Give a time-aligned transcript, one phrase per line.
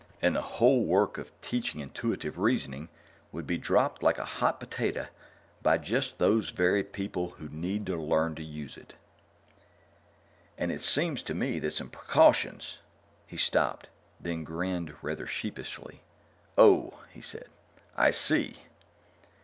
[0.19, 2.89] And the whole work of teaching intuitive reasoning
[3.31, 5.05] would be dropped like a hot potato
[5.61, 8.95] by just those very people who need to learn to use it.
[10.57, 12.79] "And it seems to me that some precautions"
[13.27, 16.01] He stopped, then grinned rather sheepishly.
[16.57, 17.49] "Oh," he said,
[17.95, 18.57] "I see."